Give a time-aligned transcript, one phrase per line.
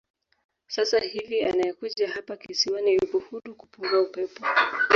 [0.67, 4.45] Sasa hivi anayekuja hapa kisiwani yupo huru kupunga upepo